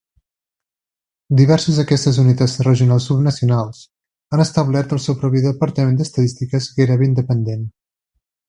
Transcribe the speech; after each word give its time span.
Diverses 1.39 1.75
d'aquestes 1.79 2.17
unitats 2.23 2.55
regionals 2.69 3.07
subnacionals 3.11 3.83
han 4.37 4.45
establert 4.47 4.97
el 4.99 5.05
seu 5.07 5.19
propi 5.25 5.45
departament 5.47 6.01
d'estadístiques 6.01 6.75
gairebé 6.81 7.11
independent. 7.11 7.67